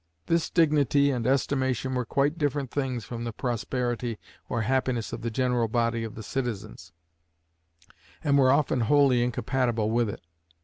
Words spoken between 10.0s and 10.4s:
it.